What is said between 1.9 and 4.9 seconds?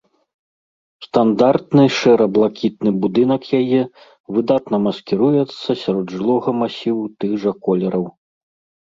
шэра-блакітны будынак яе выдатна